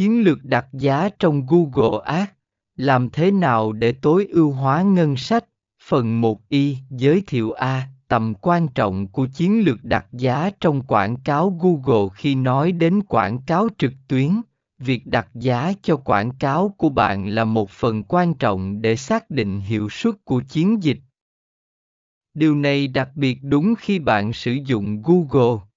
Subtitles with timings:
[0.00, 2.30] Chiến lược đặt giá trong Google Ads,
[2.76, 5.44] làm thế nào để tối ưu hóa ngân sách?
[5.82, 10.82] Phần 1 y giới thiệu A tầm quan trọng của chiến lược đặt giá trong
[10.82, 14.40] quảng cáo Google khi nói đến quảng cáo trực tuyến.
[14.78, 19.30] Việc đặt giá cho quảng cáo của bạn là một phần quan trọng để xác
[19.30, 20.98] định hiệu suất của chiến dịch.
[22.34, 25.69] Điều này đặc biệt đúng khi bạn sử dụng google.